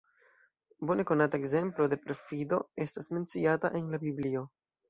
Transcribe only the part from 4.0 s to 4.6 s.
biblio.